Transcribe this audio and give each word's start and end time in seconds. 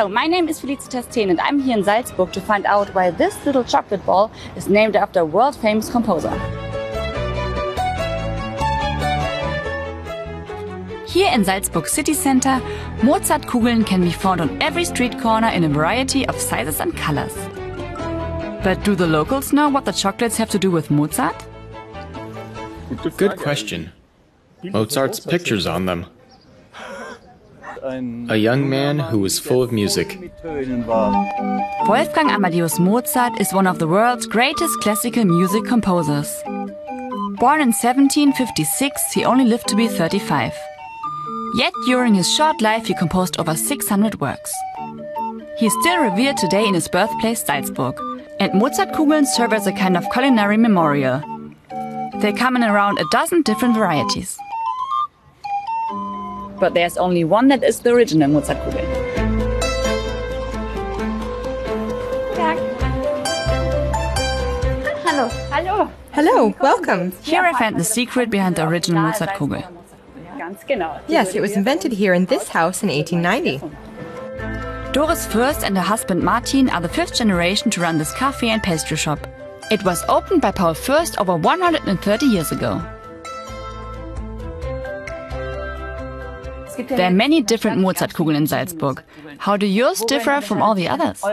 Hello, 0.00 0.08
my 0.08 0.26
name 0.26 0.48
is 0.48 0.58
Felicitas 0.58 1.04
Thien 1.08 1.28
and 1.28 1.38
I'm 1.42 1.58
here 1.58 1.76
in 1.76 1.84
Salzburg 1.84 2.32
to 2.32 2.40
find 2.40 2.64
out 2.64 2.88
why 2.94 3.10
this 3.10 3.36
little 3.44 3.62
chocolate 3.62 4.02
ball 4.06 4.30
is 4.56 4.66
named 4.66 4.96
after 4.96 5.20
a 5.20 5.26
world 5.26 5.54
famous 5.54 5.90
composer. 5.90 6.30
Here 11.06 11.30
in 11.30 11.44
Salzburg 11.44 11.86
city 11.86 12.14
center, 12.14 12.62
Mozartkugeln 13.02 13.84
can 13.84 14.00
be 14.00 14.10
found 14.10 14.40
on 14.40 14.62
every 14.62 14.86
street 14.86 15.20
corner 15.20 15.48
in 15.48 15.64
a 15.64 15.68
variety 15.68 16.26
of 16.26 16.40
sizes 16.40 16.80
and 16.80 16.96
colors. 16.96 17.34
But 18.64 18.82
do 18.82 18.94
the 18.94 19.06
locals 19.06 19.52
know 19.52 19.68
what 19.68 19.84
the 19.84 19.92
chocolates 19.92 20.38
have 20.38 20.48
to 20.48 20.58
do 20.58 20.70
with 20.70 20.90
Mozart? 20.90 21.44
Good 23.18 23.36
question. 23.36 23.92
Mozart's 24.64 25.20
pictures 25.20 25.66
on 25.66 25.84
them. 25.84 26.06
A 27.82 28.36
young 28.36 28.68
man 28.68 28.98
who 28.98 29.20
was 29.20 29.38
full 29.38 29.62
of 29.62 29.72
music. 29.72 30.18
Wolfgang 31.86 32.30
Amadeus 32.30 32.78
Mozart 32.78 33.40
is 33.40 33.54
one 33.54 33.66
of 33.66 33.78
the 33.78 33.88
world's 33.88 34.26
greatest 34.26 34.80
classical 34.80 35.24
music 35.24 35.64
composers. 35.64 36.42
Born 37.38 37.62
in 37.62 37.72
1756, 37.72 39.12
he 39.14 39.24
only 39.24 39.44
lived 39.44 39.66
to 39.68 39.76
be 39.76 39.88
35. 39.88 40.52
Yet 41.56 41.72
during 41.86 42.14
his 42.14 42.30
short 42.30 42.60
life 42.60 42.86
he 42.86 42.94
composed 42.94 43.40
over 43.40 43.54
600 43.56 44.20
works. 44.20 44.52
He 45.56 45.66
is 45.66 45.76
still 45.80 46.02
revered 46.02 46.36
today 46.36 46.66
in 46.66 46.74
his 46.74 46.88
birthplace 46.88 47.42
Salzburg, 47.42 47.98
and 48.38 48.52
Mozartkugeln 48.52 49.26
serve 49.26 49.54
as 49.54 49.66
a 49.66 49.72
kind 49.72 49.96
of 49.96 50.10
culinary 50.12 50.58
memorial. 50.58 51.22
They 52.20 52.34
come 52.34 52.56
in 52.56 52.62
around 52.62 52.98
a 52.98 53.04
dozen 53.10 53.40
different 53.42 53.74
varieties. 53.74 54.36
But 56.60 56.74
there's 56.74 56.98
only 56.98 57.24
one 57.24 57.48
that 57.48 57.64
is 57.64 57.80
the 57.80 57.90
original 57.90 58.28
Mozartkugel. 58.30 58.84
Hallo. 65.04 65.28
Hallo. 65.50 65.90
Hello, 66.12 66.50
Hello. 66.50 66.54
welcome. 66.60 67.12
Here 67.22 67.42
I 67.42 67.58
found 67.58 67.76
the 67.80 67.84
secret 67.84 68.30
behind 68.30 68.56
the 68.56 68.68
original 68.68 69.02
Mozartkugel. 69.02 69.64
Yes, 71.08 71.34
it 71.34 71.40
was 71.40 71.52
invented 71.52 71.92
here 71.92 72.12
in 72.12 72.26
this 72.26 72.48
house 72.48 72.82
in 72.82 72.90
1890. 72.90 73.60
Doris 74.92 75.26
Fürst 75.26 75.62
and 75.62 75.76
her 75.76 75.82
husband 75.82 76.22
Martin 76.22 76.68
are 76.68 76.80
the 76.80 76.88
fifth 76.88 77.14
generation 77.14 77.70
to 77.70 77.80
run 77.80 77.96
this 77.98 78.12
cafe 78.14 78.50
and 78.50 78.62
pastry 78.62 78.96
shop. 78.96 79.26
It 79.70 79.82
was 79.84 80.02
opened 80.08 80.42
by 80.42 80.50
Paul 80.50 80.74
Fürst 80.74 81.18
over 81.18 81.36
130 81.36 82.26
years 82.26 82.52
ago. 82.52 82.82
There 86.88 87.06
are 87.06 87.10
many 87.10 87.42
different 87.42 87.78
Mozartkugeln 87.80 88.36
in 88.36 88.46
Salzburg. 88.46 89.02
How 89.38 89.56
do 89.56 89.66
yours 89.66 90.02
differ 90.06 90.40
from 90.40 90.62
all 90.62 90.74
the 90.74 90.88
others? 90.88 91.20
The 91.20 91.28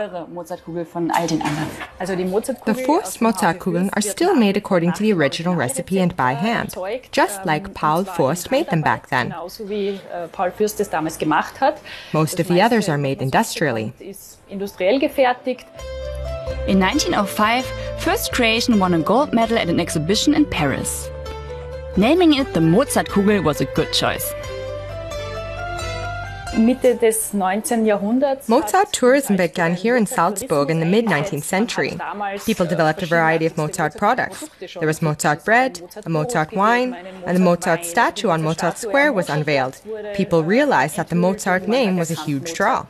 Fürst 2.86 3.20
Mozartkugeln 3.20 3.90
are 3.94 4.00
still 4.00 4.34
made 4.34 4.56
according 4.56 4.92
to 4.94 5.02
the 5.02 5.12
original 5.12 5.54
recipe 5.54 5.98
and 6.00 6.16
by 6.16 6.32
hand, 6.32 6.74
just 7.12 7.44
like 7.46 7.74
Paul 7.74 8.04
Fürst 8.04 8.50
made 8.50 8.68
them 8.70 8.82
back 8.82 9.08
then. 9.08 9.34
Most 12.12 12.40
of 12.40 12.48
the 12.48 12.60
others 12.62 12.88
are 12.88 12.98
made 12.98 13.22
industrially. 13.22 13.92
In 16.66 16.80
1905, 16.80 17.64
Fürst 17.98 18.32
Creation 18.32 18.78
won 18.78 18.94
a 18.94 18.98
gold 18.98 19.32
medal 19.32 19.58
at 19.58 19.68
an 19.68 19.80
exhibition 19.80 20.34
in 20.34 20.44
Paris. 20.44 21.10
Naming 21.96 22.34
it 22.34 22.52
the 22.54 22.60
Mozartkugel 22.60 23.42
was 23.42 23.60
a 23.60 23.64
good 23.64 23.92
choice. 23.92 24.32
Mozart 28.48 28.92
tourism 28.92 29.36
began 29.36 29.74
here 29.76 29.96
in 29.96 30.06
Salzburg 30.06 30.70
in 30.70 30.80
the 30.80 30.86
mid 30.86 31.06
19th 31.06 31.44
century. 31.44 31.96
People 32.44 32.66
developed 32.66 33.00
a 33.02 33.06
variety 33.06 33.46
of 33.46 33.56
Mozart 33.56 33.96
products. 33.96 34.50
There 34.58 34.88
was 34.88 35.00
Mozart 35.00 35.44
bread, 35.44 35.80
a 36.04 36.08
Mozart 36.08 36.52
wine, 36.52 36.94
and 36.94 37.36
the 37.36 37.40
Mozart 37.40 37.84
statue 37.84 38.28
on 38.30 38.42
Mozart 38.42 38.76
Square 38.76 39.12
was 39.12 39.30
unveiled. 39.30 39.80
People 40.14 40.42
realized 40.42 40.96
that 40.96 41.10
the 41.10 41.14
Mozart 41.14 41.68
name 41.68 41.96
was 41.96 42.10
a 42.10 42.20
huge 42.24 42.52
draw. 42.54 42.86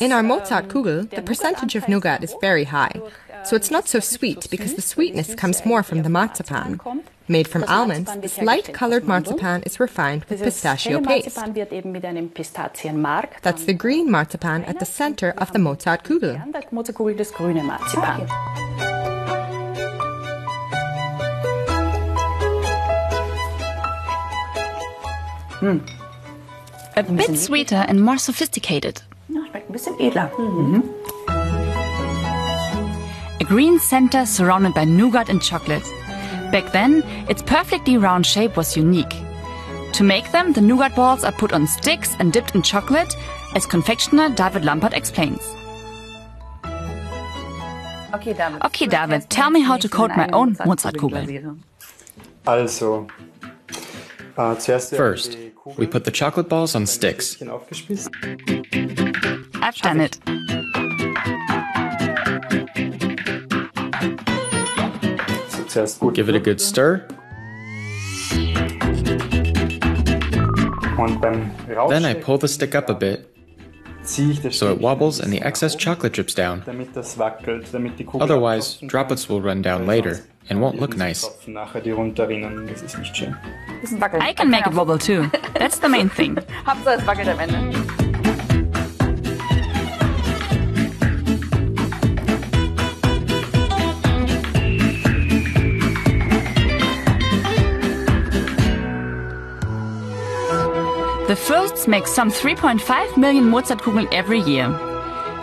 In 0.00 0.12
our 0.12 0.22
Mozart 0.24 0.66
Kugel, 0.68 1.08
the 1.08 1.22
percentage 1.22 1.76
of 1.76 1.88
nougat 1.88 2.24
is 2.24 2.34
very 2.40 2.64
high, 2.64 3.00
so 3.44 3.54
it's 3.54 3.70
not 3.70 3.86
so 3.86 4.00
sweet 4.00 4.50
because 4.50 4.74
the 4.74 4.82
sweetness 4.82 5.36
comes 5.36 5.64
more 5.64 5.84
from 5.84 6.02
the 6.02 6.10
marzipan. 6.10 6.80
Made 7.30 7.46
from 7.46 7.62
almonds, 7.68 8.10
this 8.16 8.40
light 8.40 8.74
colored 8.74 9.04
marzipan 9.06 9.62
is 9.62 9.78
refined 9.78 10.24
with 10.24 10.42
pistachio 10.42 11.00
paste. 11.00 11.36
That's 13.42 13.64
the 13.66 13.72
green 13.72 14.10
marzipan 14.10 14.64
at 14.64 14.80
the 14.80 14.84
center 14.84 15.30
of 15.38 15.52
the 15.52 15.60
Mozartkugel. 15.60 16.42
Mm. 25.60 25.88
A 26.96 27.02
bit 27.04 27.38
sweeter 27.38 27.84
and 27.86 28.02
more 28.02 28.18
sophisticated. 28.18 29.02
A 33.38 33.44
green 33.44 33.78
center 33.78 34.26
surrounded 34.26 34.74
by 34.74 34.84
nougat 34.84 35.28
and 35.28 35.40
chocolate. 35.40 35.84
Back 36.50 36.72
then, 36.72 37.02
its 37.28 37.42
perfectly 37.42 37.96
round 37.96 38.26
shape 38.26 38.56
was 38.56 38.76
unique. 38.76 39.14
To 39.92 40.04
make 40.04 40.30
them, 40.32 40.52
the 40.52 40.60
nougat 40.60 40.94
balls 40.96 41.24
are 41.24 41.32
put 41.32 41.52
on 41.52 41.66
sticks 41.66 42.14
and 42.18 42.32
dipped 42.32 42.54
in 42.54 42.62
chocolate, 42.62 43.14
as 43.54 43.66
confectioner 43.66 44.30
David 44.30 44.62
Lampert 44.62 44.92
explains. 44.94 45.42
Okay, 48.12 48.86
David, 48.86 49.30
tell 49.30 49.50
me 49.50 49.60
how 49.60 49.76
to 49.76 49.88
coat 49.88 50.10
my 50.16 50.28
own 50.32 50.56
Mozartkugel. 50.56 51.58
Also, 52.46 53.06
äh, 54.36 54.96
First, 54.96 55.36
we 55.76 55.86
put 55.86 56.04
the 56.04 56.10
chocolate 56.10 56.48
balls 56.48 56.74
on 56.74 56.86
sticks. 56.86 57.36
I've 59.62 59.76
done 59.82 60.00
it. 60.00 60.18
Zuerst 65.70 66.00
gut 66.00 66.14
Give 66.14 66.28
it 66.28 66.36
a 66.36 66.40
good 66.40 66.60
stir. 66.60 67.06
Then 71.88 72.04
I 72.04 72.14
pull 72.14 72.38
the 72.38 72.48
stick 72.48 72.74
up 72.74 72.90
a 72.90 72.94
bit 72.94 73.30
ziehe 74.10 74.32
ich 74.32 74.42
das 74.42 74.58
so 74.58 74.72
it 74.72 74.80
wobbles 74.80 75.20
and 75.20 75.32
the 75.32 75.40
excess 75.40 75.76
chocolate 75.76 76.14
drips 76.14 76.34
down. 76.34 76.62
damit 76.66 76.94
das 76.94 77.18
wackelt, 77.18 77.72
damit 77.72 77.98
die 77.98 78.04
Kugel 78.04 78.22
Otherwise, 78.22 78.78
droplets 78.86 79.28
will 79.28 79.40
run 79.40 79.62
down 79.62 79.86
later 79.86 80.20
and 80.48 80.60
won't 80.60 80.80
look 80.80 80.96
nice. 80.96 81.22
tropfen 81.22 81.54
nachher 81.54 81.80
die 81.80 81.92
runterrinnen, 81.92 82.66
das 82.66 82.82
ist 82.82 82.98
nicht 82.98 83.16
schön. 83.16 83.36
I 84.20 84.34
can 84.34 84.50
make 84.50 84.66
it 84.66 84.74
wobble 84.74 84.98
too. 84.98 85.30
That's 85.54 85.78
the 85.80 85.88
main 85.88 86.10
thing. 86.10 86.36
The 101.30 101.36
Fürsts 101.36 101.86
make 101.86 102.08
some 102.08 102.28
3.5 102.28 103.16
million 103.16 103.44
Mozartkugeln 103.44 104.08
every 104.12 104.40
year. 104.40 104.66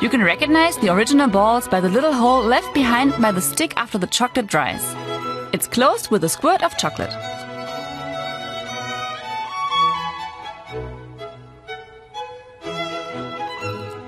You 0.01 0.09
can 0.09 0.21
recognize 0.21 0.75
the 0.75 0.93
original 0.93 1.29
balls 1.29 1.65
by 1.65 1.79
the 1.79 1.87
little 1.87 2.11
hole 2.11 2.43
left 2.43 2.73
behind 2.73 3.13
by 3.21 3.31
the 3.31 3.39
stick 3.39 3.71
after 3.77 3.97
the 3.97 4.07
chocolate 4.07 4.47
dries. 4.47 4.83
It's 5.53 5.65
closed 5.65 6.11
with 6.11 6.25
a 6.25 6.27
squirt 6.27 6.61
of 6.61 6.77
chocolate. 6.77 7.13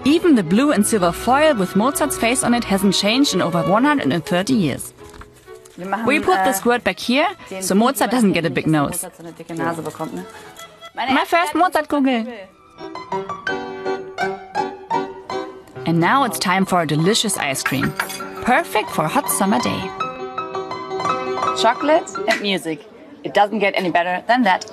Even 0.03 0.35
the 0.35 0.43
blue 0.43 0.73
and 0.73 0.85
silver 0.85 1.13
foil 1.13 1.55
with 1.55 1.77
Mozart's 1.77 2.17
face 2.17 2.43
on 2.43 2.53
it 2.53 2.65
hasn't 2.65 2.93
changed 2.93 3.33
in 3.33 3.41
over 3.41 3.63
130 3.63 4.53
years. 4.53 4.93
We 6.05 6.19
put 6.19 6.43
the 6.43 6.51
squirt 6.51 6.83
back 6.83 6.99
here, 6.99 7.29
so 7.61 7.73
Mozart 7.73 8.11
doesn't 8.11 8.33
get 8.33 8.43
a 8.43 8.49
big 8.49 8.67
nose. 8.67 9.05
My 10.99 11.23
first 11.23 11.53
Mozartkugel! 11.53 12.27
And 15.85 15.97
now 16.01 16.25
it's 16.25 16.37
time 16.37 16.65
for 16.65 16.81
a 16.81 16.85
delicious 16.85 17.37
ice 17.37 17.63
cream. 17.63 17.93
Perfect 18.43 18.89
for 18.89 19.05
a 19.05 19.07
hot 19.07 19.29
summer 19.29 19.59
day. 19.61 19.79
Chocolate 21.61 22.09
and 22.27 22.41
music. 22.41 22.85
It 23.23 23.33
doesn't 23.33 23.59
get 23.59 23.75
any 23.75 23.91
better 23.91 24.25
than 24.27 24.43
that. 24.43 24.65